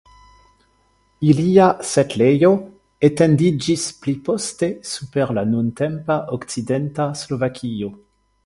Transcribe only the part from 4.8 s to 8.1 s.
super la nuntempa okcidenta Slovakio.